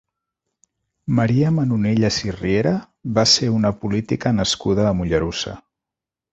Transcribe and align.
Maria 1.19 1.51
Manonelles 1.57 2.17
i 2.29 2.33
Riera 2.39 2.73
va 3.19 3.27
ser 3.35 3.53
una 3.59 3.73
política 3.85 4.35
nascuda 4.41 4.89
a 4.95 4.99
Mollerussa. 5.03 5.59